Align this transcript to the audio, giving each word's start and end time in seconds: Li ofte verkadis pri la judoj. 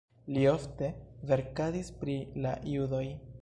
Li 0.37 0.45
ofte 0.53 0.89
verkadis 1.33 1.93
pri 2.01 2.17
la 2.47 2.55
judoj. 2.75 3.05